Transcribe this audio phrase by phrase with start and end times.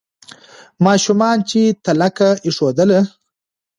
[0.85, 2.99] ماشومانو چي تلکه ایښودله